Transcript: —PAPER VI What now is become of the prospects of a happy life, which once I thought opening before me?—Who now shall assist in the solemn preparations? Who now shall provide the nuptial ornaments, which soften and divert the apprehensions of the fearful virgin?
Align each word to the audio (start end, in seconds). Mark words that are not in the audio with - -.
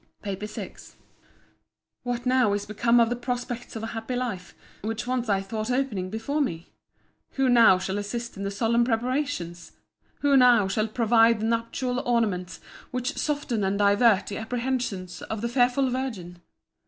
—PAPER 0.23 0.47
VI 0.47 0.73
What 2.01 2.25
now 2.25 2.53
is 2.53 2.65
become 2.65 2.99
of 2.99 3.11
the 3.11 3.15
prospects 3.15 3.75
of 3.75 3.83
a 3.83 3.93
happy 3.93 4.15
life, 4.15 4.55
which 4.81 5.05
once 5.05 5.29
I 5.29 5.41
thought 5.41 5.69
opening 5.69 6.09
before 6.09 6.41
me?—Who 6.41 7.47
now 7.47 7.77
shall 7.77 7.99
assist 7.99 8.35
in 8.35 8.41
the 8.41 8.49
solemn 8.49 8.83
preparations? 8.83 9.73
Who 10.21 10.35
now 10.35 10.67
shall 10.67 10.87
provide 10.87 11.39
the 11.41 11.45
nuptial 11.45 11.99
ornaments, 11.99 12.59
which 12.89 13.15
soften 13.15 13.63
and 13.63 13.77
divert 13.77 14.25
the 14.25 14.37
apprehensions 14.39 15.21
of 15.21 15.41
the 15.41 15.49
fearful 15.49 15.91
virgin? 15.91 16.41